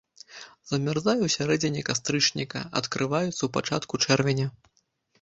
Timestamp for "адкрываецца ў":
2.83-3.49